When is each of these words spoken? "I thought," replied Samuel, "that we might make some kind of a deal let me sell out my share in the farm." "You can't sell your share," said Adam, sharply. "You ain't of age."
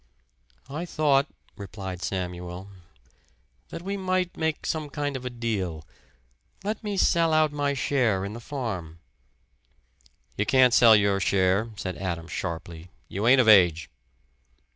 "I 0.67 0.85
thought," 0.87 1.27
replied 1.55 2.01
Samuel, 2.01 2.69
"that 3.69 3.83
we 3.83 3.97
might 3.97 4.35
make 4.35 4.65
some 4.65 4.89
kind 4.89 5.15
of 5.15 5.25
a 5.25 5.29
deal 5.29 5.85
let 6.63 6.83
me 6.83 6.97
sell 6.97 7.33
out 7.33 7.51
my 7.51 7.75
share 7.75 8.25
in 8.25 8.33
the 8.33 8.39
farm." 8.39 8.97
"You 10.37 10.47
can't 10.47 10.73
sell 10.73 10.95
your 10.95 11.19
share," 11.19 11.69
said 11.75 11.97
Adam, 11.97 12.27
sharply. 12.27 12.89
"You 13.09 13.27
ain't 13.27 13.41
of 13.41 13.47
age." 13.47 13.91